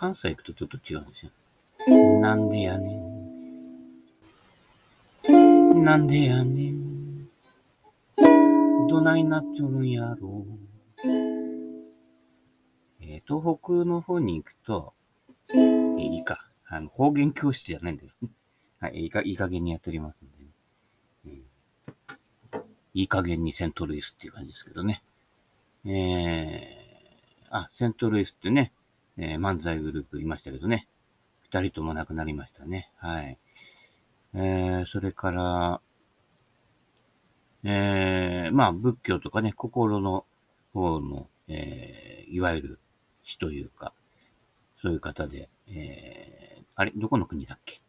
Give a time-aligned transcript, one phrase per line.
[0.00, 1.32] 関西行くとちょっと違うんですよ。
[2.22, 2.96] なんでやね
[5.28, 5.82] ん。
[5.82, 7.28] なんでやねん。
[8.88, 10.46] どないなっちょるんやろ。
[13.02, 14.94] えー東北の方に行くと、
[15.50, 16.50] えーいいか。
[16.66, 18.10] あの、方言教室じゃないんだよ。
[18.78, 20.50] はい、いいか、いい加減にやっておりますんで、ね
[21.26, 22.62] うん
[22.94, 25.02] いい加減にセントルイスっていう感じですけどね。
[25.84, 28.72] えー、あ、セントルイスってね、
[29.22, 30.88] えー漫才グループいましたけどね。
[31.42, 32.90] 二人とも亡くなりましたね。
[32.96, 33.38] はい。
[34.34, 35.80] えー、それから、
[37.64, 40.24] えー、まあ、仏教とかね、心の
[40.72, 42.78] 方の、えー、いわゆる
[43.22, 43.92] 死というか、
[44.80, 47.80] そういう方で、えー、あれ、どこの国だっけ？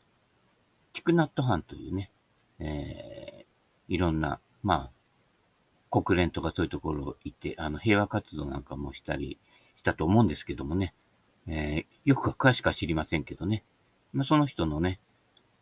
[0.91, 2.11] ティクナット藩というね、
[2.59, 9.39] えー、いろんな、まあ、国連とかそういうところ行って、あの、平和活動なんかもしたり
[9.77, 10.93] したと思うんですけどもね、
[11.47, 13.63] えー、よくは詳しくは知りませんけどね、
[14.13, 14.99] まあ、その人のね、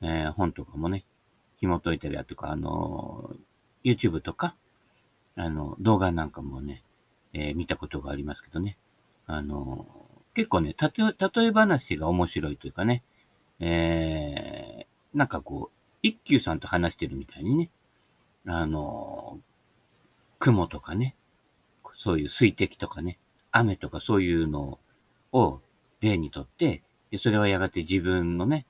[0.02, 1.06] えー、本とかもね、
[1.60, 3.38] 紐解いたりだとか、あのー
[3.82, 4.56] YouTube とか、
[5.38, 6.84] あの、動画なんかもね、
[7.34, 8.78] えー見たことがありますけどね。
[9.26, 9.88] あの、
[10.34, 13.04] 結構ね、たと、例え話が面白いというかね、
[13.60, 17.70] えー、なんかこう、一休さんと話してるみたいにね、
[18.46, 19.40] あの、
[20.40, 21.16] 雲とかね、
[21.98, 23.18] そういう水滴とかね、
[23.52, 24.80] 雨とかそういうの
[25.32, 25.62] を
[26.02, 26.84] 例にとって、
[27.20, 28.66] それはやがて自分のね、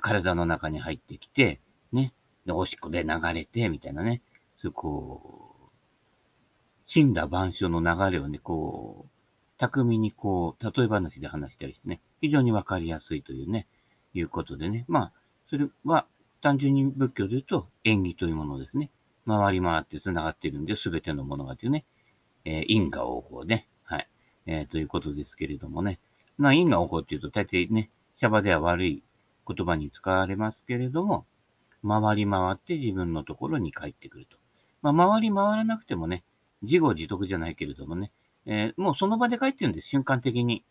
[0.00, 1.60] 体の中に入ってきて、
[1.92, 2.12] ね、
[2.46, 4.22] で、おしっこで流れて、みたいなね、
[4.58, 9.10] そういうこう、神羅万象の流れをね、こう、
[9.58, 13.66] 巧みにこう、例え話で話したりしてね、非常にわかりやすいというね、
[14.14, 15.12] いうことでね、まあ、
[15.48, 16.06] それは
[16.40, 18.90] 単純に仏教で言うと縁起というものですね。
[19.26, 21.84] 回り回って繋がっているんで、すべてのものがというね、
[22.44, 24.08] えー因果応報ね、はい、
[24.46, 26.00] えーということですけれどもね、
[26.38, 29.02] まあ、因果応報っていうと大抵ね、シャバでは悪い
[29.46, 31.26] 言葉に使われますけれども、
[31.86, 34.36] 回り回って自分のところに帰ってくると。
[34.82, 36.24] まあ、回り回らなくてもね、
[36.62, 38.12] 自業自得じゃないけれどもね、
[38.46, 40.64] えーもうその場で帰ってるんです、瞬間的に。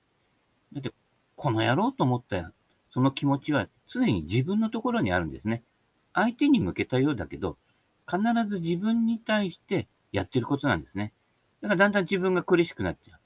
[0.73, 0.91] だって、
[1.35, 2.51] この野郎と思った
[2.91, 5.63] その気持ちは常に自分のところにあるんですね。
[6.13, 7.57] 相手に向けたようだけど、
[8.09, 11.13] 必ず自分に対してやってることなんですね。
[11.61, 13.19] だからだんだん自分が苦しくなっちゃう。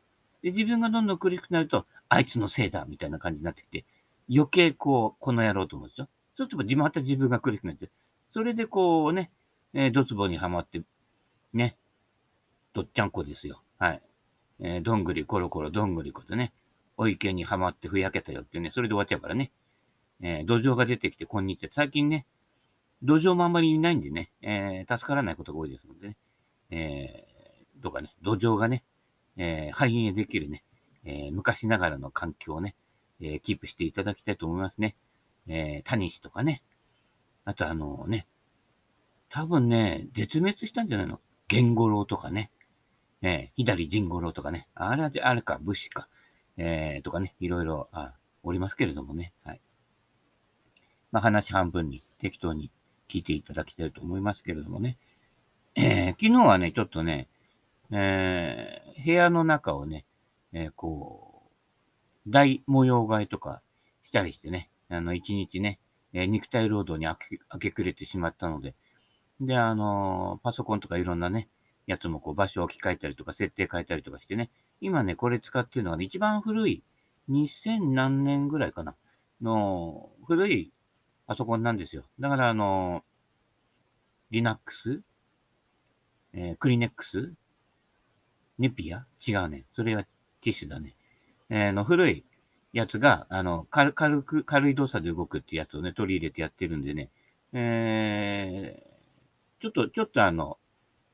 [0.43, 3.85] で、自分がどんどん苦しくなると、あいつのせいだみたいな感じになってきて、
[4.29, 6.07] 余計こう、この野郎と思うんですよ。
[6.35, 7.89] そうするとまた自分が苦しくなって、
[8.31, 9.31] それでこうね、
[9.73, 10.81] えードツボにはまって、
[11.53, 11.77] ね、
[12.73, 13.61] どっちゃんこですよ。
[13.77, 14.01] はい。
[14.59, 16.53] えーどんぐりコロコロどんぐりことね、
[16.97, 19.51] お池にはまってふやけたよってね、それで終わっちゃうからね。
[20.21, 21.69] えー土壌が出てきて、こんにちは。
[21.71, 22.25] 最近ね、
[23.03, 26.17] 土壌もあんまりいないんでね、えー助からないことが多いですのでね、
[26.71, 28.83] えーどうかね、土壌がね、
[29.37, 30.63] えー繁栄できるね、
[31.05, 32.75] えー昔ながらの環境をね、
[33.21, 34.95] えーキープしていただきたいと思いますね。
[35.47, 36.61] えー、タニシとかね。
[37.45, 38.25] あとあのね、
[39.29, 41.19] 多分ね、絶滅したんじゃないの？
[41.47, 42.51] ゲ五郎とかね。
[43.21, 44.67] えー、左陣五郎とかね。
[44.75, 46.07] あれは、あれか、武士か。
[46.57, 48.13] えー、とかね、いろいろ、あ、
[48.43, 49.33] おりますけれどもね。
[49.43, 49.61] はい。
[51.11, 52.71] まあ、話半分に適当に
[53.09, 54.97] 聞いていただきたいと思いますけれどもね。
[55.75, 57.27] えー、昨日はね、ちょっとね、
[57.91, 60.05] えー、部屋の中をね、
[60.53, 61.43] えーこ
[62.27, 63.61] う、大模様替えとか
[64.03, 65.79] したりしてね、あの、一日ね、
[66.13, 68.75] えー肉体労働に明け明け暮れてしまったので、
[69.41, 71.49] で、あのーパソコンとかいろんなね、
[71.87, 76.83] やつもこう場所を置き換えたりとか、設定変えたりとかしてね、今ね、これ使ってるのがね、一番古い、
[77.29, 78.95] 2000何年ぐらいかな、
[79.41, 80.73] の古い
[81.27, 82.03] パソコンなんですよ。
[82.19, 83.03] だから、あのー
[84.31, 85.03] Linux?
[86.33, 87.33] えー、クリネックス
[88.57, 89.05] ネピア？
[89.25, 89.65] 違うね。
[89.73, 90.05] それは
[90.43, 90.95] ティッシュだね。
[91.49, 92.25] えーの古い
[92.73, 93.93] やつが、あの、軽
[94.23, 97.09] く、軽い動作で動くってやつをね、取り入れてやってるんでね、
[97.53, 100.57] えー、ちょっと、ちょっとあの、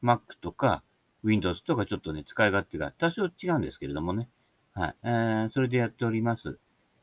[0.01, 0.83] Mac とか
[1.23, 4.29] Windows とかちょっとね、使い勝手が多少違うんですけれどもね。
[4.73, 4.95] はい。
[5.03, 6.59] えー、それでやっております。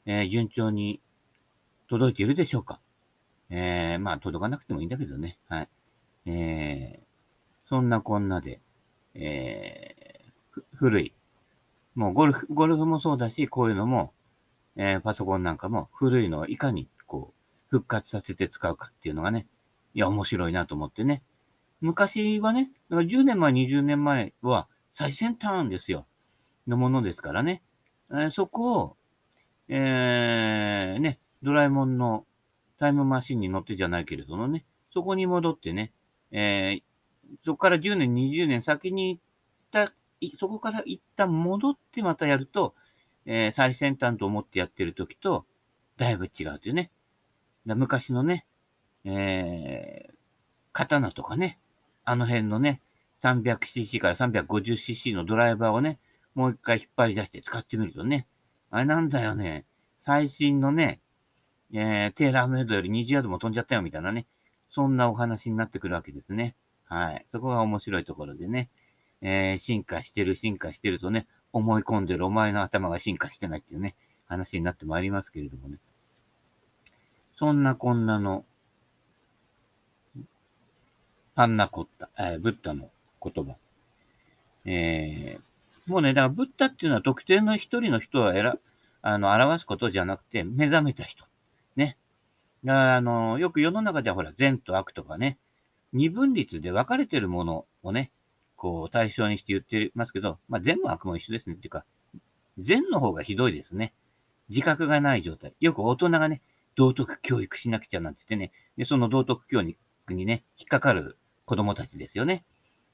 [0.07, 1.01] えー、順調に
[1.89, 2.81] 届いているでしょうか
[3.51, 5.39] えー、まあ、届かなくてもいいんだけどね。
[5.49, 5.69] はい。
[6.27, 8.61] えー、そんなこんなで、
[9.15, 11.13] えー、古い。
[11.97, 14.13] もうゴルフ、ゴルフもそうだし、こういうのも、
[14.77, 19.47] えーパソコンなんかも古いのをいかにこう、復活させて使うかっていうのがね、
[19.95, 21.23] いや、面白いなと思ってね。
[21.81, 26.07] 昔はね、だから10年前、20年前は最先端ですよ。
[26.67, 27.63] のものですからね。
[28.11, 28.97] えーそこを、
[29.69, 32.27] えー、ね、ドラえもんの
[32.79, 35.93] タイムマシンに乗ってじゃないけれどもね、そこに戻ってね、
[36.31, 36.83] えー、
[37.45, 39.26] そこから10年、20年先に行った、
[40.39, 42.75] そこから一旦戻ってまたやると、
[43.27, 45.47] えー、最先端と思ってやってる時と、
[45.97, 46.91] だいぶ違うというね。
[47.65, 48.47] 昔のね、
[49.05, 50.15] えー、
[50.73, 51.59] 刀とかね、
[52.05, 52.81] あの辺のね、
[53.23, 55.99] 300cc から 350cc のドライバーをね、
[56.35, 58.27] もう一回引っ張り出して使ってみるとね、
[58.71, 59.65] あれなんだよね、
[59.99, 61.01] 最新のね、
[61.73, 64.27] えー、テーラーメイドより20ヤードも飛んじゃったよみたいなね、
[64.71, 66.55] そんなお話になってくるわけですね。
[66.85, 67.27] はい。
[67.33, 68.71] そこが面白いところでね、
[69.23, 73.95] えー、進化してる、進化してるとね、思い込んでるお前の頭が進化してないっていうね、
[74.27, 75.79] 話になってまいりますけれどもね。
[77.39, 78.45] そんなこんなの、
[81.35, 82.91] パンナコッタ、えー、ブッダの
[83.23, 83.57] 言葉。
[84.65, 88.59] えー、もうね、だからブッダっていうのは特定の一人の人を選、
[89.03, 91.25] あの、表すことじゃなくて、目覚めた人。
[91.77, 91.97] ね。
[92.65, 95.39] だから、あの、よく世の中ではほら、善と悪とかね、
[95.93, 98.11] 二分律で分かれてるものをね、
[98.57, 101.55] こう、対象にして言ってますけど、まあ、善も悪も一緒ですね。
[101.55, 101.85] っていうか、
[102.59, 103.93] 善の方がひどいですね。
[104.49, 105.55] 自覚がない状態。
[105.61, 106.43] よく大人がね、
[106.77, 112.45] 道徳教育しなくちゃなんて言ってね、で、その道徳教育にね、引っかかる子供たちですよね。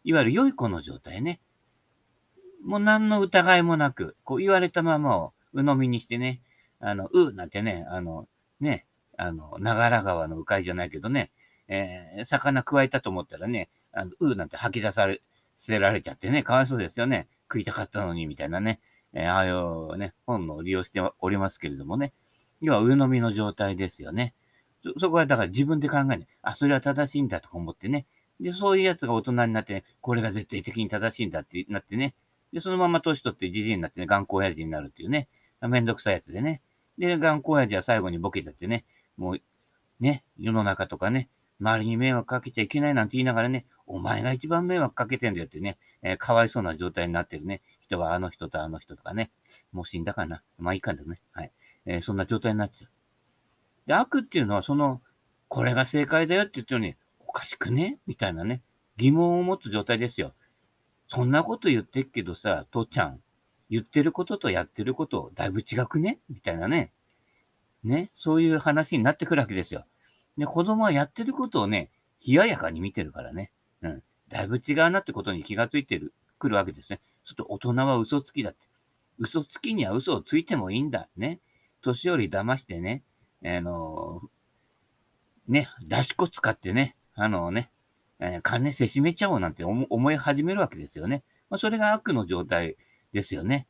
[0.05, 1.41] いわゆる良い子の状態ね。
[2.65, 6.41] もう何の疑いもなく、こう言われたままを鵜呑みにしてね、
[6.81, 8.29] あの、うなんてね、あの、
[8.61, 8.87] ね、
[9.17, 11.31] あの、長良川の鵜飼じゃないけどね、
[11.69, 15.21] えー、魚加えたと思ったらね、あの、うなんて吐き出され、
[15.57, 17.29] 捨てられちゃってね、かわいそうですよね。
[17.49, 18.81] 食いたかったのに、みたいなね、
[19.13, 22.13] えー、ああいうね、本を利用しておりますけれどもね、
[22.61, 24.35] 要は上飲みの状態ですよね。
[24.83, 26.27] そ、そこはだから自分で考えない。
[26.43, 28.07] あ、それは正しいんだとか思ってね。
[28.41, 32.15] で、そういうやつが大人になって、ね、これが絶対的に正しいんだってなってね。
[32.53, 35.29] で、そのまま年取ってじじいになってね、頑固親父になるっていうね。
[35.61, 36.61] めんどくさいやつでね。
[36.99, 38.85] で、頑固親父は最後にボケちゃってね。
[39.17, 39.41] もう、
[40.01, 41.29] ね、世の中とかね、
[41.61, 49.31] 周りに迷惑かけちゃいけないなんて言いながらね、お前が一番迷惑かけてんだよってね、えー、かわいそうな状態になってるね、人があの人とあの人とかね、
[49.71, 50.43] もう死んだかな。
[50.59, 51.21] まあいいかんですね。
[51.33, 51.53] はい。
[51.85, 52.91] えー、そんな状態になっちゃう。
[53.87, 55.03] で、悪っていうのは、その、
[55.49, 58.01] これが正解だよって言ってるのに、おかしくね？
[58.07, 58.63] みたいなね、
[58.97, 60.33] 疑問を持つ状態ですよ。
[61.09, 63.21] そんなこと言ってっけどさ、父ちゃん、
[63.69, 66.19] 言ってることとやってること、だいぶ違くね？
[66.31, 66.93] みたいなね。
[67.85, 69.85] ね、そういう話になってくるわけですよ。
[70.39, 71.91] で、子供はやってることをね、
[72.27, 73.53] 冷ややかに見てるからね。
[73.83, 74.03] うん。
[74.29, 77.01] だいぶ違うなってことに気がついてる、くるわけですね。
[77.25, 78.59] ちょっと大人は嘘つきだって。
[79.19, 81.09] 嘘つきには嘘をついてもいいんだ。
[81.17, 81.41] ね。
[81.83, 83.03] 年寄り騙してね、
[83.45, 84.23] あの
[85.49, 87.71] ね、出し子使ってね、あのね、
[88.21, 91.25] えー、金せしめちゃおうなんて思い始めるわけですよね。
[91.51, 92.77] まあ、それが悪の状態
[93.13, 93.67] ですよね。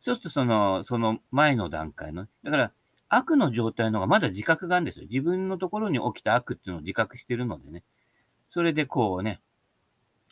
[0.00, 2.72] そうすると、その、その前の段階の、だから、
[3.08, 5.06] 悪の状態の方がまだ自覚があるんですよ。
[5.08, 7.84] 自分のところに起きた悪っていうのを自覚してるのでね。
[8.54, 9.40] それでこうね、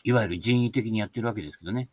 [0.05, 1.89] いわゆる人為的にやってるわけですけどね。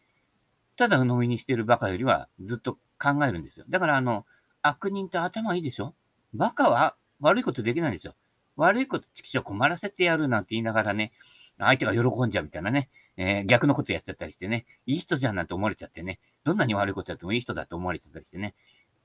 [0.77, 3.65] ただ飲みにしてるバカよりはずっと考えるんですよ。
[3.67, 4.27] だからあの、
[4.61, 5.95] 悪人って頭いいでしょ？
[6.35, 8.13] バカは悪いことできないんですよ。
[8.57, 11.13] 悪いこと、ちくしょ困らせてやるなんて言いながらね、
[11.57, 18.53] 相手が喜んじゃうみたいなね、えー、逆のことやっちゃったりしてね、いい人じゃんなんて思われちゃってね、どんなに悪いことやってもいい人だと思われちゃったりしてね、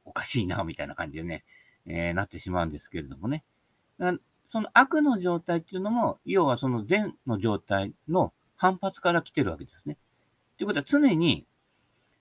[0.04, 1.44] おかしいな、みたいな感じでね、
[1.86, 3.44] えー、なってしまうんですけれどもね。
[4.54, 9.98] その悪の状態っていうのも、要はその善の状態の反発から来てるわけですね。
[10.58, 11.44] ということは常に、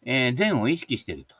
[0.01, 1.35] えー、善を意識してると。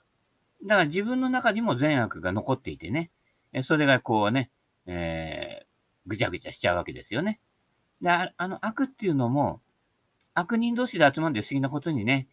[0.68, 3.10] だから自分の中にも善悪が残っていてね、
[3.54, 4.52] えそれがこうね、
[4.86, 5.66] えー、
[6.06, 7.40] ぐちゃぐちゃしちゃうわけですよね。
[8.00, 9.62] で、あの悪っていうのも、
[10.36, 12.28] 悪人同士で集まるんで不思議なことにね、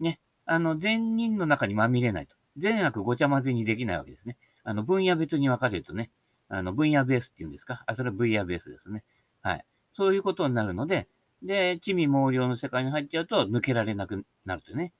[0.00, 2.36] ね、あの、善人の中にまみれないと。
[2.58, 4.36] 善悪ごちゃ混ぜにできないわけですね。
[4.64, 6.10] あの、分野別に分かれるとね、
[6.48, 7.82] あの、分野ベースっていうんですか？
[7.86, 9.04] あ、それは分野ベースですね。
[9.42, 9.64] はい。
[9.92, 11.08] そういうことになるので、
[11.42, 14.92] で、地味毛量の世界に入っちゃうと抜けられなくなるとね。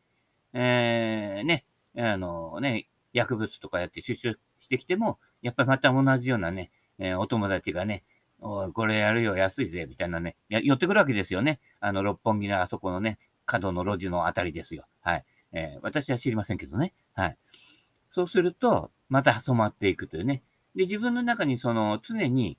[0.52, 1.64] えー、ね、
[1.96, 8.04] あのね、薬物とかやって出所してきても、やっぱりまた同じようなね、えー、お友達がね、
[8.40, 11.60] お、これやるよ、安いぜ、みたいなね、寄ってくるわけですよね。
[11.80, 14.86] あの、六本木のあそこのね、角の路地のあたりですよ。
[15.00, 15.24] はい。
[15.52, 16.92] えー、私は知りませんけどね。
[17.14, 17.38] はい。
[18.10, 20.42] そうすると、また染まっていくというね。
[20.76, 22.58] で、自分の中にその、常に、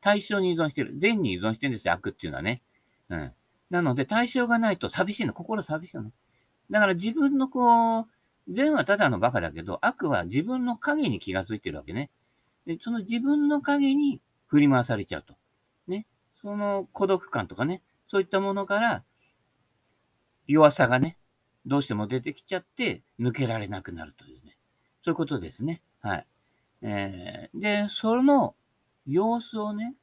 [0.00, 0.98] 対象に依存してる。
[0.98, 2.62] 善に依存してるんですよ、悪っていうのはね。
[3.08, 3.32] うん。
[3.70, 5.32] なので、対象がないと寂しいの。
[5.32, 6.12] 心寂しいの。
[6.70, 8.06] だから自分のこう、
[8.48, 12.10] 善はただのバカだけど、悪は自分の影に気がついてるわけね。
[12.66, 15.34] で、その自分の影に振り回されちゃうと。
[15.88, 16.06] ね。
[16.40, 19.04] その孤独感とかね、そういったものから、
[20.46, 21.18] 弱さがね、
[21.64, 24.56] どうしても出てきちゃって、抜けられなくなるというね。
[25.04, 25.82] そういうことですね。
[26.00, 26.26] はい。
[26.82, 28.54] えー、で、その
[29.06, 29.94] 様子をね、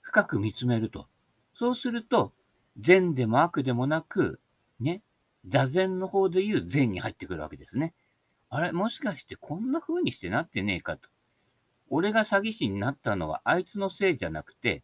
[0.00, 1.06] 深く見つめると。
[1.54, 2.32] そうすると、
[2.78, 4.40] 善でも悪でもなく、
[4.78, 5.02] ね、
[5.46, 7.94] 座禅の方でいう善に入ってくるわけですね。
[8.48, 11.08] あれ、もしかしてこんな風にしてなってねえかと。
[11.88, 14.82] 俺が詐欺師になったのはあいつのせいじゃなくて、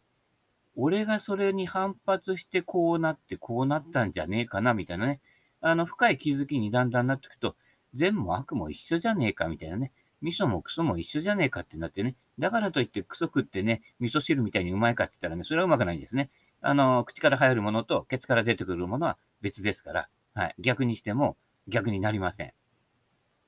[0.75, 5.21] 俺がそれに反発してこうなってこうなったんじゃねえかなみたいなね。
[5.59, 7.55] あの、深い気づきにだんだんなっていくと、
[7.95, 9.91] 善も悪も一緒じゃねえかみたいなね。
[10.21, 12.15] 味噌もクソも一緒じゃねえかってなってね。
[12.39, 16.29] だからといってクソ食ってね、味噌汁みたいにうまいかって言ったらね、それはうまくないんですね。
[16.61, 20.55] あの、口から入るものとケツから出てくるものは別ですから、はい。
[20.59, 22.53] 逆にしても逆になりません。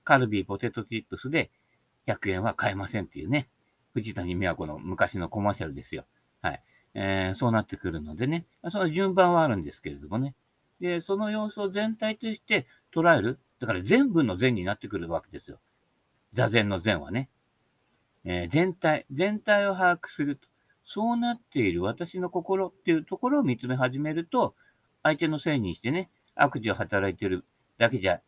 [0.03, 1.51] カルビーポテトチップスで
[2.07, 3.49] 100円は買えませんっていうね。
[3.93, 6.05] 藤谷美和子の昔のコマーシャルですよ。
[6.41, 6.63] はい。
[6.93, 8.45] えー、そうなってくるのでね。
[8.71, 10.35] その順番はあるんですけれどもね。
[10.79, 13.39] で、その様子を全体として捉える。
[13.59, 15.59] だから全部の善になってくるわけですよ。
[16.33, 17.29] 座禅の善はね。
[18.25, 20.47] えー、全体、全体を把握すると。
[20.83, 24.55] そうなっている私の心っていうところを見つめ始めると、
[25.03, 27.45] 相手のせいにしてね、悪事を働いてる
[27.77, 28.21] だけじゃ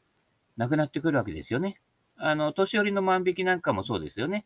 [0.57, 1.81] なくなってくるわけですよね。
[2.17, 4.45] あの、年寄りの万引きなんかもそうですよね。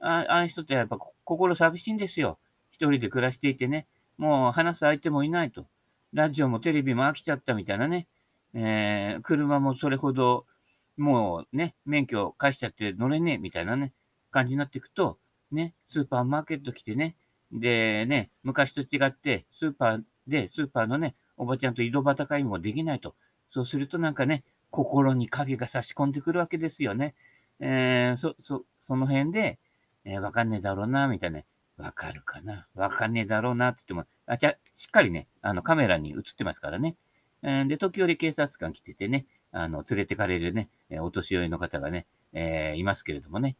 [0.00, 2.38] あああいう人ってやっぱ心寂しいんですよ。
[2.72, 3.86] 一人で暮らしていてね、
[4.18, 5.66] もう話す相手もいないと。
[6.12, 8.08] ラジオもテレビも飽きちゃったみたいなね。
[8.54, 10.46] えー、車もそれほど、
[10.96, 13.92] もうね、免許返しちゃって乗れねえみたいなね、
[14.30, 15.18] 感じになっていくと、
[15.50, 17.16] ね、スーパーマーケット来てね、
[17.52, 23.14] でね、昔と違って、スーパーで、スーパーのね、おばちゃんと井戸端会もできないと。
[23.50, 27.14] そうするとなんかね、心に影が差し込んでくるわけですよね。
[27.60, 29.58] えー、そ、そ、その辺で、
[30.04, 31.38] えー、わかんねえだろうな、みたいな。
[31.38, 31.46] ね
[31.78, 32.68] わかるかな？
[32.74, 36.96] わかんねえだろうな、って言っても、あ、じゃしっかりね、あの、カメラに映ってますからね。
[37.42, 40.68] えー、で、時折警察官来ててね、あの、連れてかれるね、
[41.00, 43.56] お年寄りの方がね、えー、いますけれどもね。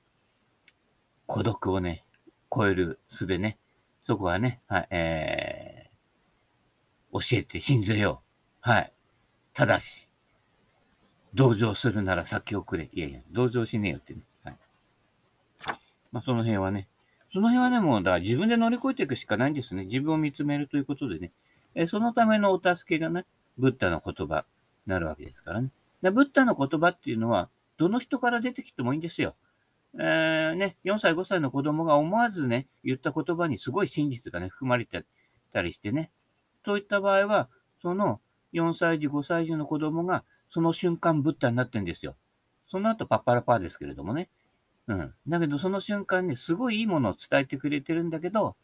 [1.26, 2.04] 孤独をね、
[2.54, 3.58] 超える術ね。
[4.04, 8.22] そこはね、はい、えー、教えて信ぜよ
[8.66, 8.70] う。
[8.70, 8.92] はい。
[9.54, 10.08] ただし、
[11.34, 12.90] 同情するなら先送れ。
[12.92, 14.20] いやいや、同情しねえよってね。
[14.44, 14.56] はい。
[16.10, 16.88] まあ、その辺はね、
[17.32, 19.86] その辺はね、もう、だから自分で乗り越えていくしかないんですね。
[19.86, 21.32] 自分を見つめるということでね。
[21.74, 23.24] えそのためのお助けがね、
[23.56, 24.44] ブッダの言葉
[24.86, 25.70] になるわけですからね。
[26.02, 29.34] でブッダの言葉っていうのは、どの人から出てきてもいいんですよ。
[29.98, 35.04] えー、ね、4歳、5歳の子供が思わずね、言った言葉にすごい真実がね、含まれて
[35.52, 36.10] たりしてね。
[36.64, 37.48] そういった場合は、
[37.80, 38.20] その
[38.52, 42.16] 4歳児、5歳児の子供が、その瞬間、ブッダになってんですよ。
[42.68, 44.28] その後、パッパラパーですけれどもね。
[44.86, 45.14] うん。
[45.28, 48.56] だけど、その瞬間ね、すごいいいものを伝えてくれてるんだけど、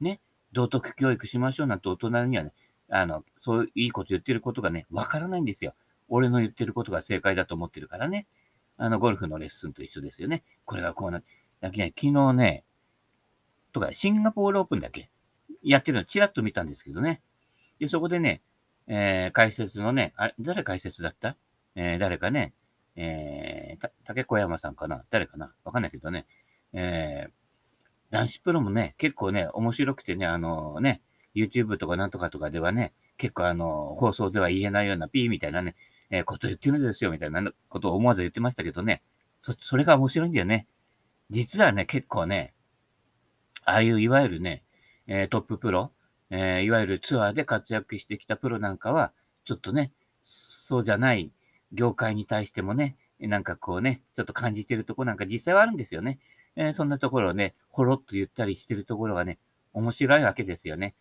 [0.00, 0.20] ね、
[0.52, 2.52] 道徳教育しましょうなんて大人にはね、
[2.88, 5.74] あの、そういういいこと言ってることがね、わからないんですよ。
[6.08, 8.26] 俺の言ってることが正解だと思ってるからね。
[8.76, 10.42] あの、ゴルフのレッスンと一緒ですよね。
[10.64, 11.28] これがこうなって。
[11.58, 12.64] だけね、昨日ね、
[13.72, 15.10] とか、シンガポールオープンだけ？
[15.62, 17.22] やってるのちらっと見たんですけどね。
[17.78, 18.42] で、そこでね、
[18.86, 21.36] えー、解説のね、あれ、誰解説だった？
[21.74, 22.52] えー、誰かね、
[22.94, 25.04] えー、竹小山さんかな？
[25.08, 25.54] 誰かな？
[25.64, 26.26] わかんないけどね。
[26.74, 27.30] えー、
[28.10, 31.00] 男子プロもね、結構ね、面白くてね、あのね、
[31.34, 35.74] YouTube とかなんとかとかではね、結構あの、放送では言えないようなピーみたいなね、
[36.10, 39.02] えー、こと言ってるんですよ、みたいなことを思わず言ってましたけどね。
[39.42, 40.66] そ、それが面白いんだよね。
[41.30, 42.54] 実はね、結構ね、
[43.64, 44.62] ああいういわゆるね、
[45.06, 45.92] えー、トッププロ、
[46.30, 49.12] えー、いわゆるツアーで活躍してきたプロなんかは、
[49.44, 49.92] ちょっとね、
[50.24, 51.32] そうじゃない
[51.72, 56.18] 業界に対してもね、なんかこうね、ちょっと感じてるとこなんか実際はあるんですよね。
[56.56, 59.38] えー、そんなところをね、ほろっと言ったりしてるところがね、
[59.72, 60.94] 面白いわけですよね。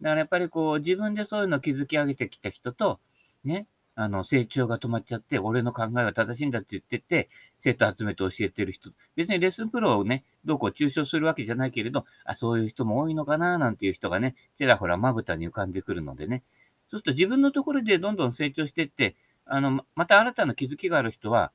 [0.00, 3.00] だからやっぱりこう、自分でそういうのを築き上げてきた人と、
[3.44, 3.66] ね、
[4.02, 7.28] あの、成長が止まっちゃって、俺の考えは正しいんだって言ってて、
[7.58, 8.92] 生徒集めて教えてる人。
[9.14, 16.42] 別にレッスンプロをね、どうこう抽象するわけじゃないけれど、あ、そういう人も多いのかな、なんていう人がね、ちらほらまぶたに浮かんでくるのでね。
[16.90, 21.52] そうすると自分のところでどんどん成長していって、あの、また新たな気づきがある人は、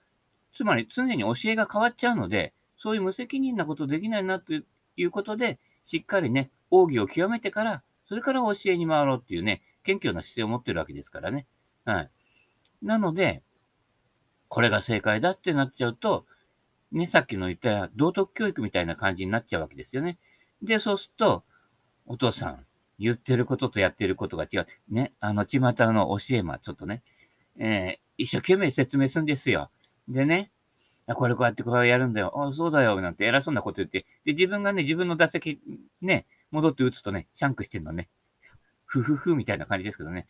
[0.55, 4.63] つまり常に教えが変わっちゃうので、そういう無責任なことできないなとい
[5.03, 11.47] うことで、しっかりね、奥義を極めてから、それから教えに回ろうっていうね、謙虚な姿勢を持ってるわけですからね。
[11.85, 12.11] はい。
[12.85, 13.43] なので、
[14.47, 16.25] これが正解だってなっちゃうと、
[16.91, 20.19] ね、さっきの言った道徳教育みたいな感じになっちゃうわけですよね。
[20.61, 21.43] で、そうすると、
[22.05, 22.65] お父さん、
[22.99, 24.67] 言ってることとやってることが違う。
[24.89, 27.01] ね、あの、巷の教えま、ちょっとね、
[27.57, 29.71] えー、一生懸命説明するんですよ。
[30.07, 30.51] でね、
[31.07, 32.33] これこうやってこうやるんだよ。
[32.39, 33.01] あそうだよ。
[33.01, 34.05] なんて偉そうなこと言って。
[34.25, 35.59] で、自分がね、自分の打席、
[36.01, 38.09] ね、戻って打つとね、シャンクしてんのね。
[38.85, 40.27] ふふふみたいな感じですけどね。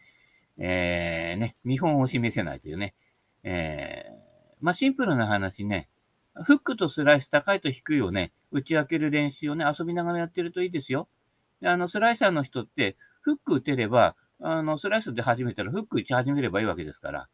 [0.57, 2.95] えー、ね、見本を示せないというね。
[3.43, 4.13] えー、
[4.61, 5.89] まあ、シンプルな話ね、
[6.33, 11.07] フックとスライス高いと低いをね、打ち分ける練習をね、遊びながらやってるといいですよ。
[11.63, 17.29] あの、スライサーの人って、フック打てれば、あの、スライスで始めたらフック打ち始めればいいわけですから。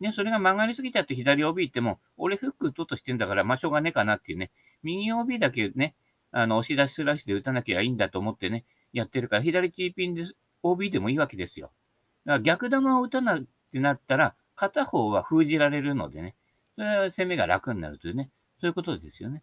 [0.00, 4.50] ね、それが曲がりすぎちゃって左 OB っても、俺フック打とうとしてんだから、まあ、しょうがねえかなっていうね、
[4.82, 5.94] 右 OB だけね、
[6.30, 10.24] あの、押し出しスライスで打たなきゃいいんだと思ってね、やってるから、左チーピンで
[10.62, 11.72] OB でもいいわけですよ。
[12.26, 16.36] だから逆球を打たなってなったら、片方は封じられるのでね、
[16.76, 19.42] それは攻めが楽になるというね、そういうことですよね。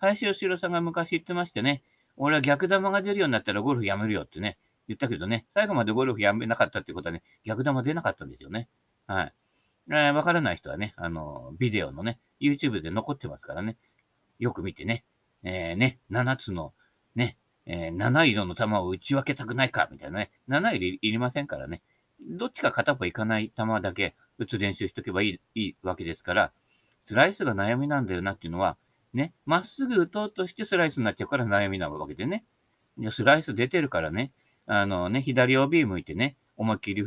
[0.00, 1.82] 林義郎さんが昔言ってましてね、
[2.16, 4.58] 俺は逆球が出るようになったらゴルフやめるよってね、
[4.88, 8.68] 言ったけどね、最後までゴルフやめなかったってことはね、逆球出なかったんですよね。
[9.06, 9.34] はい。
[9.88, 13.76] えー、わからない人はね、あの、ビデオのね、YouTube で残ってますからね、
[14.38, 15.04] よく見てね、
[15.42, 16.72] えー、ね、7つの、
[17.14, 17.36] ね、
[17.66, 21.82] えー、7色の球を打ち分けたくないか、みたいなね、7色いりませんからね、
[22.28, 26.52] どっちか片方いかない球だけ打つ練習しとけばいいいいわけですから、
[27.04, 28.76] スライスが悩みなんだよなっていうのは、
[29.12, 32.44] ね、まっすぐ打とうとしてスライスになっちゃうから悩みなわけでね。
[32.98, 34.32] でスライス出てるからね、
[34.66, 37.02] あのね、左 OB 向いてね、思いっきり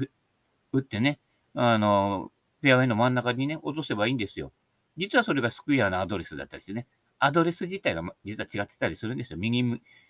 [0.74, 1.20] 打ってね、
[1.54, 4.52] あの、フェアウェイの真ん中にね、落とせばいいんですよ。
[4.98, 6.88] 実はそれがスクエアのアドレスだったりしてね、
[7.20, 9.38] アドレス自体が実は違ってたりするんですよ。
[9.38, 9.64] 右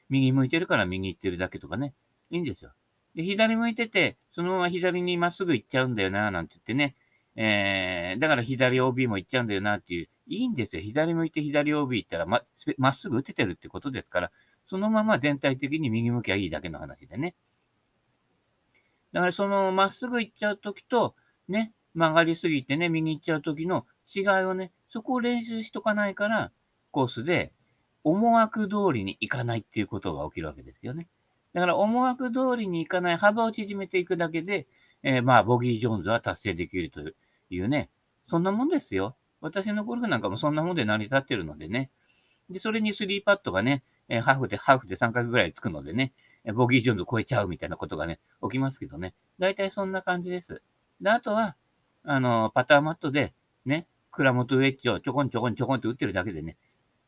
[0.09, 1.93] 右向いてるから右行ってるだけとかね。
[2.31, 2.71] いいんですよ。
[3.15, 6.95] で、左向いてて、そのまま左にまっすぐ行っちゃうんだよな、なんて言ってね。
[7.35, 10.09] えー、だから左 OB も行っちゃうんだよなっていう。
[10.27, 10.81] いいんですよ。
[10.81, 12.43] 左向いて左 OB 行ったらま、
[12.77, 14.31] まっすぐ打ててるってことですから、
[14.67, 17.35] そのまま全体的に右向きゃいいだけの話でね。
[19.11, 21.15] だからそのまっすぐ行っちゃうときと、
[21.47, 26.51] ね、曲がりすぎてね、右行っちゃうときの違いをね、そこを練習しとかないから、
[26.91, 27.51] コースで
[28.03, 31.07] 思惑通りに行かないっていうことが起きるわけですよね。
[31.53, 34.67] だから思惑通りに行かない幅を縮めていくだけで、
[35.03, 37.01] えー、まあ、ボギー・ジョーンズは達成できると
[37.49, 37.89] いうね、
[38.27, 39.15] そんなもんですよ。
[39.41, 41.91] 私のゴルフなんかもそんなもんで成り立ってるのでね。
[42.49, 46.13] で、それに3パットがね、えー、ハーフで、ハーフで3回ぐらいつくのでね、
[46.55, 49.13] ボギー・ジョーンズ超えちゃうみたいなことがね、起きますけどね。
[49.39, 50.61] 大体そんな感じです。
[51.01, 51.55] で、あとは、
[52.03, 53.33] あの、パターマットで、
[53.65, 56.57] ね、クラモトウェッジをちょこんちょこんちょこんって打ってるだけでね、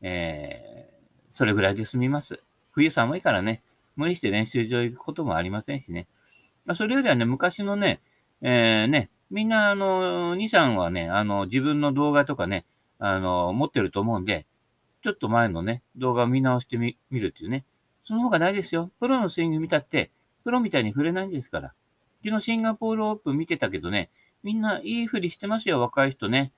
[0.00, 2.42] えー、それぐらいで済みます。
[2.72, 3.62] 冬寒いからね、
[3.96, 6.06] 無理して練習場行くこともありませんしね。
[6.64, 8.00] まあ、それよりはね、昔のね、
[8.42, 12.66] えー、ね、みんな、あの、2、3はね、あの、自分の動画とかね、
[12.98, 14.46] あの、持ってると思うんで、
[15.02, 17.64] ちょっと前のね、動画を見直してみ、るっていうね。
[18.04, 18.90] その方がないですよ。
[19.00, 20.10] プロのスイング見たって、
[20.44, 21.74] プロみたいに触れないんですから。
[22.24, 24.10] 昨日シンガポールオープン見てたけどね、
[24.42, 26.52] みんないい振りしてますよ、若い人ね。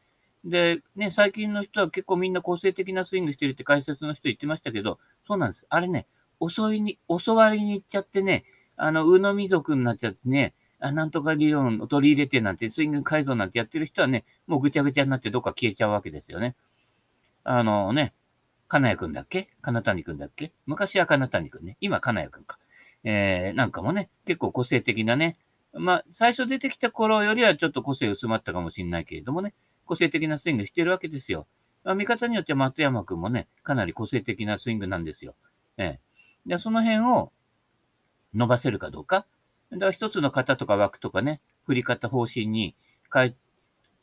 [0.44, 5.66] で、ね、最近の人は結構みんな個性的なスイングしてるって解説の人言ってましたけど、そうなんです。
[5.68, 6.07] あれね、
[6.40, 8.44] 襲いに、襲われに行っちゃってね、
[8.77, 16.55] あの、鵜のみ族になっちゃってね、あなんとか理論を取り入れてなんて、スイング改造なんてやってる人はね、もうぐちゃぐちゃになってどっか消えちゃうわけですよね。
[17.42, 18.14] あのね、
[18.68, 19.48] 金谷くんだっけ？
[19.62, 20.53] 金谷くんだっけ？
[20.66, 21.77] 昔は金谷くんね。
[21.81, 22.59] 今金谷くんか。
[23.03, 25.38] えー、なんかもね、結構個性的なね、
[25.72, 31.46] まあ、最初出てきた頃よりはちょっと個性薄まったかもしれないけれどもね、個性的なスイングしてるわけですよ。
[31.85, 35.35] まあ、見方によっては松山くんもね、かなり個性的なスイングなんですよ。
[35.77, 35.98] えー、
[36.49, 37.31] で、その辺を
[38.35, 39.27] 伸ばせるかどうか。
[39.71, 42.75] だから一つの型とか枠とかね、振り方方針に
[43.13, 43.37] 変え、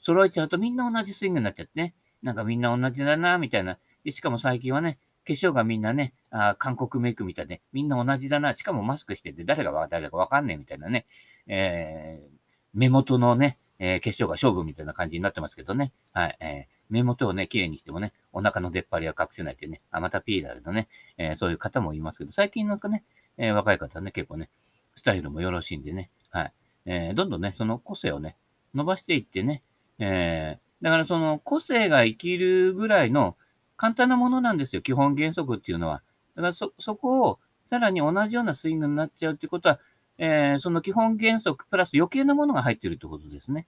[0.01, 1.95] 揃えちゃうとみんな同じスイングになっちゃってね。
[2.21, 3.79] なんかみんな同じだな、みたいな。
[4.03, 8.53] でしかも最近はね、化粧がみんなね、あ韓国メイクみたいで、みんな同じだな。
[8.53, 11.07] しかもマスクしてて、誰が誰だかわかんねえみたいなね。
[11.47, 12.37] えー、
[12.75, 15.93] 目元のね、えー、化粧が勝負みたいな感じになってますけどね。
[16.13, 16.37] はい。
[16.39, 23.03] えー、目元をね、綺麗にしてもね、お腹の出っ張りは隠せないってね、あ、またピーだけどね、えー、そういう方もいますけど、最近のね、
[23.37, 24.49] えー、若い方はね、結構ね、
[24.95, 26.53] スタイルもよろしいんでね、はい。
[26.85, 28.37] えー、どんどんね、その個性をね、
[28.73, 29.63] 伸ばしていってね、
[29.99, 33.37] えー、だからその個性が生きるぐらいの
[33.77, 36.03] 簡単なものなんですよ、基本原則っていうのは。
[36.35, 39.79] だからそ、そこをさらに同じようなスイングになっちゃうってことは、
[40.17, 43.67] えー、その基本原則プラス余計なものが入ってるってことですね。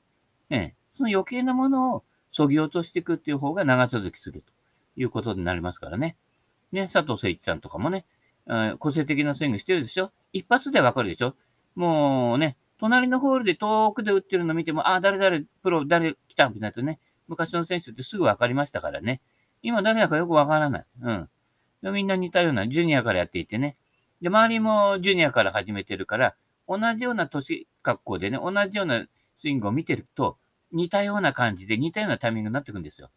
[0.49, 4.53] えー、その余計なものを削ぎ落としていくっていう方が長続きすると
[4.95, 6.15] いうことになりますからね。
[6.71, 8.05] ね、佐藤誠一さんとかもね、
[8.79, 10.11] 個性的なスイングしてるでしょ？
[10.33, 11.35] 一発でわかるでしょ？
[11.75, 19.21] もうね、隣のホールで遠くで打ってるの見ても、ああ、誰誰、プロ、誰来たみたいなね、昔の選手ってすぐわかりましたからね。
[19.63, 20.85] 今誰だかよくわからない。
[21.01, 21.29] うん。
[21.93, 23.75] みんな似たような、ジュニアからやっていてね。
[24.21, 26.35] で、周りもジュニアから始めてるから、
[26.67, 29.05] 同じような年格好でね、同じような
[29.39, 30.37] スイングを見てると、
[30.71, 33.09] 似たような感じで、似たようなタイミングになってくるんですよ。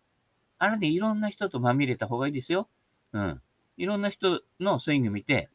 [0.58, 2.68] あれでいろんな人とまみれた方がいいですよ。
[3.12, 3.42] うん。
[3.76, 5.48] いろんな人のスイング見て、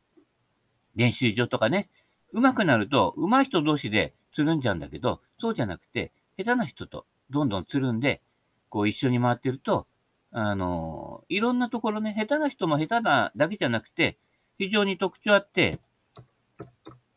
[0.96, 1.90] 練習場とかね、
[2.34, 8.22] 上手くなると、上手い人同士でつるんじゃうんだけど、そうじゃなくて、下手な人とどんどんつるんで、
[8.70, 9.88] こう一緒に回ってると、
[10.32, 14.18] あの、いろんなところね、下手な人も下手なだけじゃなくて、
[14.58, 15.80] 非常に特徴あって、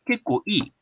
[0.05, 0.73] 結構いい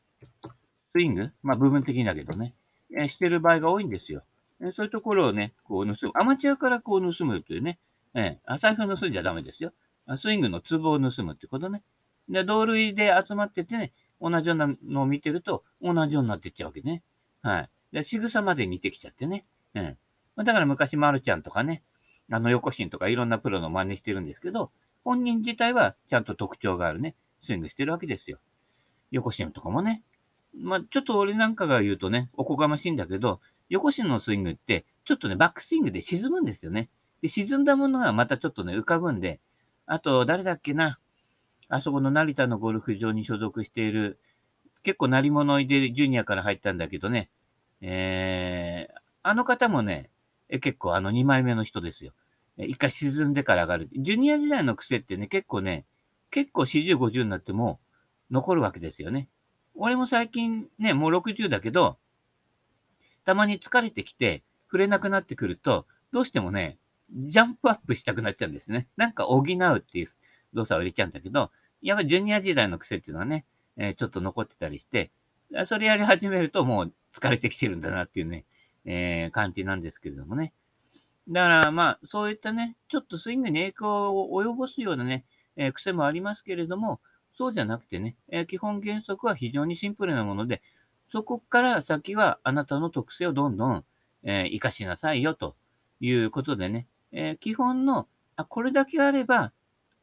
[0.92, 2.54] スイング、まあ部分的だけどね、
[2.96, 4.22] えー、してる場合が多いんですよ。
[4.60, 6.12] えそういうところをね、こう盗む。
[6.14, 7.78] アマチュアからこう盗むというね、
[8.14, 9.72] えー、財布を盗んじゃダメですよ。
[10.16, 11.82] スイングのツボを盗むってことね。
[12.28, 17.02] で、同類で集まっててね、同じようなのを見てると、同じようになっていっちゃうわけね。
[17.42, 17.70] はい。
[17.92, 19.44] で、仕草まで似てきちゃってね。
[19.74, 19.96] うん。
[20.44, 21.82] だから昔、マルちゃんとかね、
[22.30, 24.70] あの、横ンとかいろんなプロの真似してるんですけど、
[25.08, 28.40] 本人自体はちゃんと特徴があるね、スイングしてるわけですよ。
[29.10, 30.02] 横ンとかもね。
[30.54, 33.40] まあ、ちょっと俺なんかが言うとね、おこがましいんだけど、
[33.70, 36.90] 横ンのスイングって、ちょっとね、バックスイングで沈むんですよね。
[37.22, 39.40] で、沈んだものがまたちょっとね、浮かぶんで、
[39.86, 40.98] あと、誰だっけな、
[41.70, 44.18] あそこの成田のゴルフ場に所属している、
[44.82, 47.30] 結構鳴り物でジュニアから入ったんだけどね、
[47.80, 50.10] えー、あの方もね、
[50.60, 52.12] 結構あの2枚目の人ですよ。
[52.58, 53.88] 一回沈んでから上がる。
[53.96, 55.86] ジュニア時代の癖ってね、結構ね、
[56.30, 57.80] 結構40、50になっても
[58.30, 59.28] 残るわけですよね。
[59.74, 61.98] 俺も最近ね、もう60だけど、
[63.24, 66.78] たまに疲れてきて、触れなくなってくると、どうしてもね、
[67.10, 68.88] ジャンプアップしたくなっちゃうんですね。
[68.96, 70.06] なんか補うっていう
[70.52, 75.12] 動作を入れちゃうんだけど、やっぱジュニア時代の癖っていうのはね、えー、ちょっと残ってたりして、
[75.64, 78.44] それやり始めるともう疲れてきてるんだなっていうね、
[78.84, 80.52] えー、感じなんですけれどもね。
[81.28, 87.00] だからまあ、そういったね、ちょっとスイングに影響を及ぼすようなね、えー、癖もありますけれども、
[87.34, 90.62] そうじゃなくてね、えー、基本原則は非常にシンプルなもので、
[91.12, 93.84] そこから先はあなたの特性をどんどん、
[94.22, 95.54] えー、活かしなさいよと
[96.00, 99.52] いうことでね、え、基本の、あ、これだけあれば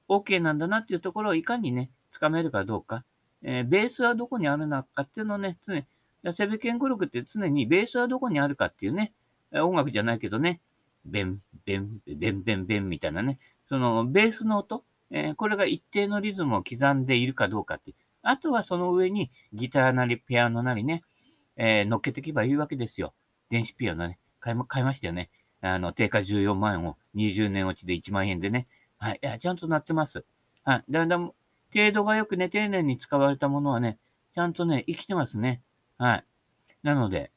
[0.08, 3.04] OK なんだなっていうところをいかにね、つかめるかどうか、
[3.42, 5.86] え、ベースはどこにあるのかっていうのをね、常に、
[6.34, 9.14] セベケン語力って常にベースはどこにあるかっていうね、
[9.52, 10.62] 音楽じゃないけどね、
[11.06, 13.40] ベン、ベン、ベン、ベン、ベンみたいなね、
[13.70, 17.98] そのベースの音、えー、これが一定のリズムを刻んでいるかどうかっていう。
[18.22, 21.04] あとはその上にギターなりピアノなりね、
[21.58, 23.14] えー、乗っけていけばいいわけですよ。
[23.50, 25.30] 電子ピアノね、買い買いましたよね。
[25.62, 28.68] あの、定価14万円を20年落ちで1万円でね。
[28.98, 29.20] はい。
[29.22, 30.26] いや、ちゃんとなってます。
[30.64, 30.84] はい。
[30.90, 31.34] だんだん、
[31.74, 34.00] 程度が良くね、丁寧に使われたものはね、
[34.34, 35.62] ちゃんとね、生きてますね。
[35.98, 36.26] はい。
[36.84, 37.32] なので、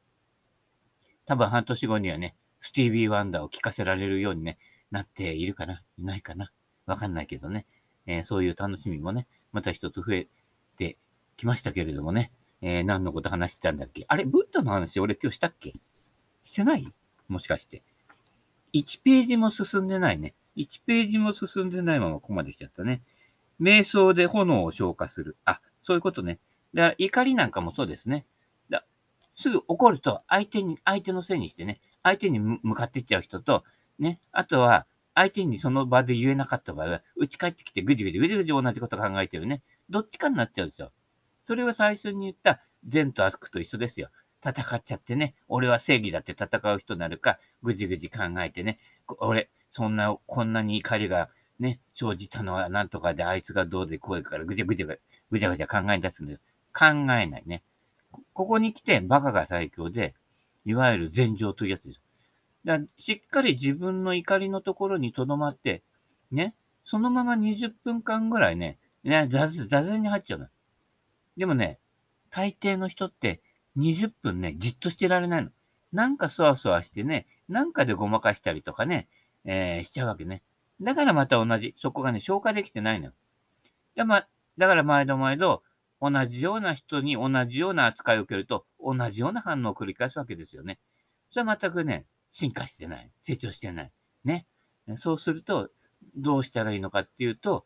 [1.26, 4.58] 多分半年後にはね、スティービー・ワンダーを聴かせられるようにね、
[4.90, 5.82] なっているかな？
[5.98, 6.50] いないかな？
[6.86, 7.66] わかんないけどね。
[8.06, 10.28] えー、そういう楽しみもね、また一つ増え
[10.76, 10.96] て
[11.36, 12.32] きましたけれどもね。
[12.60, 14.04] えー、何のこと話してたんだっけ？
[14.08, 15.74] あれ、ブッダの話俺今日したっけ？
[16.44, 16.92] してない？
[17.28, 17.82] もしかして。
[18.72, 20.34] 1ページも進んでないね。
[20.56, 23.02] 1ページも進んでないままここまで来ちゃったね。
[23.60, 25.36] 瞑想で炎を消化する。
[25.44, 26.40] あ、そういうことね。
[26.74, 28.26] だから怒りなんかもそうですね。
[28.70, 28.84] だ
[29.36, 33.64] すぐ怒ると相手に、相手のせいにしてね、相手に向かっていっちゃう人と、
[33.98, 39.62] ね、あとは相手にその場で言えなかった場合は、打ち返ってきてぐじぐじぐじぐじ同じこと考えてるね。
[39.90, 40.92] どっちかになっちゃうんですよ。
[41.44, 44.10] それは最初に言った善と悪と一緒ですよ。
[44.44, 48.78] 戦っちゃってね、俺は正義だって戦う人になるか、ぐじぐじ考えてね、
[49.18, 56.38] 俺、そんな、こんなに怒りがね、生じたのはなんとかで、あいつがどうでこうからぐちゃぐちゃぐちゃぐちゃ考え出すんだよ。
[56.72, 56.94] 考え
[57.26, 57.64] ないね。
[58.32, 60.14] ここに来てバカが最強で、
[60.64, 62.00] いわゆる禅情というやつです。
[62.64, 65.82] だしっかり自分の怒りのところに留まって、
[66.30, 70.46] ね、そのまま20分間ぐらいね、ね、座禅に入っちゃうの。
[71.36, 71.78] でもね、
[72.30, 73.40] 大抵の人って
[73.76, 75.50] 20分ね、じっとしてられないの。
[75.92, 79.08] なんかそわそわしてね、なんかでごまかしたりとかね、
[79.44, 80.42] えー、しちゃうわけね。
[80.80, 83.12] だからまた同じ、そこがね、消化できてないのよ。
[83.96, 84.26] でま、
[84.58, 85.62] だから毎度毎度、
[86.00, 90.78] 同じような人に同じような扱いを受けると、同じような反応を繰り返すわけですよね。
[91.30, 93.10] それは全くね、進化してない。
[93.20, 93.92] 成長してない。
[94.24, 94.46] ね。
[94.96, 95.70] そうすると、
[96.16, 97.64] どうしたらいいのかっていうと、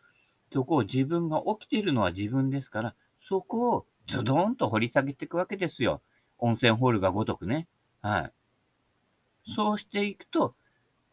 [0.52, 2.94] そこを自分が起きているのは自分ですから、
[3.28, 6.02] そこをズドーンと掘り下げていくわけですよ。
[6.38, 7.68] 温泉ホールがごとくね。
[8.00, 8.30] は
[9.46, 9.52] い。
[9.54, 10.54] そうしていくと、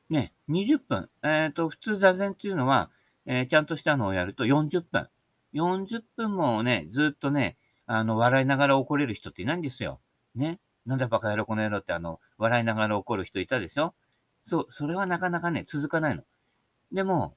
[0.09, 1.09] ね、20分。
[1.23, 2.89] えっ、ー、と、普通座禅っていうのは、
[3.25, 5.07] えー、ちゃんとしたのをやると40分。
[5.53, 7.57] 40分もね、ずっとね、
[7.91, 9.99] あの、笑いながら怒れる人っていないんですよ。
[10.35, 10.59] ね。
[10.85, 13.95] なんだバカ野郎この野郎ってあの、笑いながら怒る人いたでしょ？
[14.43, 16.21] そう、それはなかなかね、続かないの。
[16.91, 17.35] でも、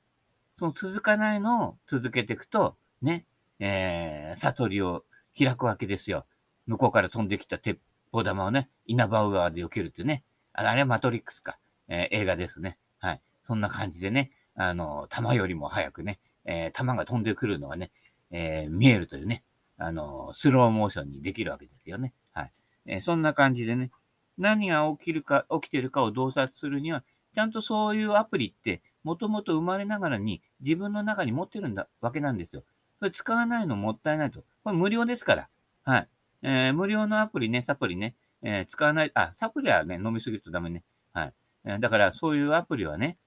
[0.59, 3.25] その続かないのを続けていくと、ね、
[3.61, 5.05] えー、悟りを
[5.39, 6.27] 開くわけですよ。
[6.67, 7.79] 向こうから飛んできた鉄
[8.13, 10.23] 砲玉をね、イナバウアーで避けるってね。
[10.53, 11.59] あれはマトリックスか。
[11.89, 12.77] えー、映画ですね。
[12.99, 13.23] はい。
[13.43, 17.91] そんな感じでね、あの、弾よりも早くね、えー、弾が飛んでくるのがね、
[18.31, 19.45] えー、見えるというね、
[19.83, 22.15] あの、スローモーションにできるわけですよね。
[22.33, 22.53] はい。
[22.87, 23.91] えー、そんな感じでね、
[24.39, 32.65] 何が起きるか、起きてるかを洞察するには、ちゃんとそういうアプリって、もともと生まれながらに自分の中に持ってるんだ、わけなんですよ。
[32.99, 34.45] それ使わないのもったいないと。
[34.63, 35.49] これ無料ですから。
[35.85, 36.09] はい。
[36.43, 40.85] えー、無料のアプリね、サプリね、えー、使わない、あ、サプリはね、飲みすぎるとダメね。
[41.13, 41.35] はい。
[41.65, 43.19] えー、だから、そういうアプリはね、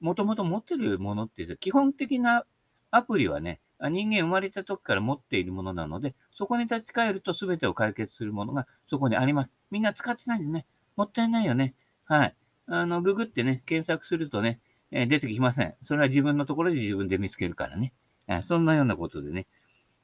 [0.00, 2.44] もともと持ってるものって、基本的な
[2.90, 9.50] アプリはね、人間生まれた時から持っているものなので、そこに立ち返ると全てを解決するものがそこにあります。
[9.70, 10.66] みんな使ってないんでね、
[10.96, 11.74] もったいないよね。
[12.04, 12.34] はい。
[12.66, 15.74] あの、ググってね、検索するとね、えー、出てきません。
[15.82, 17.92] それは自分のところで自分で見つけるからね。
[18.28, 19.46] えー、そんなようなことでね、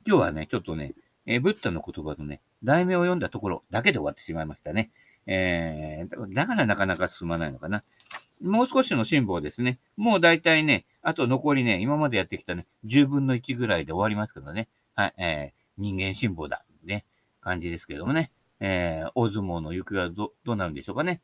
[0.07, 0.95] 今日はね、ちょっとね、
[1.27, 4.91] えー、ブッダの言葉のね、題名を読んだところだけで終わってしまいましたね。
[5.27, 7.83] えー、だからなかなか進まないのかな。
[8.43, 9.79] もう少しの辛抱ですね。
[9.97, 14.69] もう大体ね、あと残りね、今までやってきたね、10分の1ぐらいで終わりますけどね。
[14.95, 16.65] はい、えー、人間辛抱だ。
[16.85, 17.05] ね、
[17.41, 18.31] 感じですけどもね。
[18.61, 21.21] えー、大相撲の行方はど、どうなるんでしょうかね。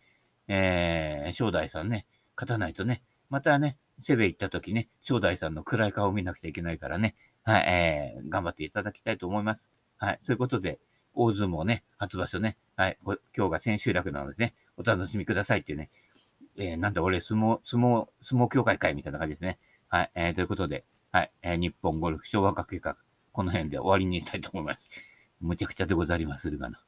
[0.48, 9.70] えー、正代さんね、勝たないとね、またね、セベ行った時ね、正代さんの暗い顔を見なくちゃいけないからね、はい、えー、頑張っていただきたいと思います。
[9.96, 10.80] はい、そういうことで、
[11.14, 13.16] 大相撲ね、初場所ね、はい、今
[13.48, 15.90] 日が千秋楽なのでね、お楽しみくださいっていうね、
[16.56, 19.58] えー、なんだ俺、相撲、相撲、相撲協会会みたいな感じですね。
[19.88, 22.96] はい、えー、ということで、はい、えー、日本ゴルフ昭和化計画、
[23.32, 24.90] この辺で終わりにしたいと思います。
[25.40, 26.82] むちゃくちゃでござりまするがな。